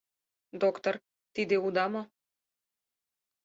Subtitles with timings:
[0.61, 0.95] —Доктор,
[1.33, 2.01] тиде уда мо?